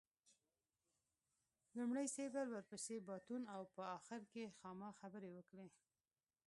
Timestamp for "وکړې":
5.33-5.67